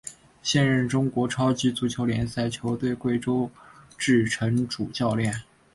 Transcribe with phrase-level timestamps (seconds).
[0.41, 3.51] 现担任中国超级足球联赛球队贵州
[3.99, 5.43] 智诚主教练。